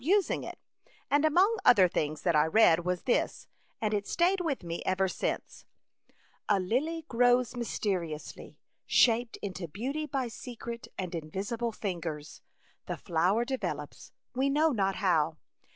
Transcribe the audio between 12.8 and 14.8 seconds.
the flower develops, we know